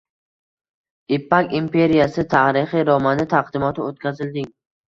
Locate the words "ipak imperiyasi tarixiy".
1.17-2.89